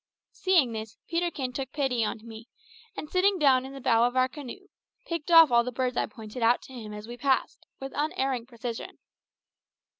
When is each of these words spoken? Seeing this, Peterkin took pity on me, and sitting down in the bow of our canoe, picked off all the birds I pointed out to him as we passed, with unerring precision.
Seeing 0.31 0.71
this, 0.71 0.97
Peterkin 1.07 1.53
took 1.53 1.71
pity 1.71 2.03
on 2.03 2.27
me, 2.27 2.49
and 2.97 3.07
sitting 3.07 3.37
down 3.37 3.65
in 3.67 3.71
the 3.73 3.79
bow 3.79 4.05
of 4.07 4.15
our 4.15 4.27
canoe, 4.27 4.67
picked 5.05 5.29
off 5.29 5.51
all 5.51 5.63
the 5.63 5.71
birds 5.71 5.95
I 5.95 6.07
pointed 6.07 6.41
out 6.41 6.63
to 6.63 6.73
him 6.73 6.91
as 6.91 7.07
we 7.07 7.17
passed, 7.17 7.67
with 7.79 7.93
unerring 7.95 8.47
precision. 8.47 8.97